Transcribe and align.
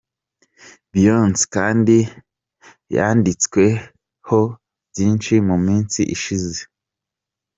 Beyonce 0.91 1.43
kandi 1.55 1.97
yanditsweho 2.95 4.39
byinshi 4.89 5.33
mu 5.47 5.55
minsi 5.65 5.99
ishize 6.15 6.57
aho. 6.65 6.69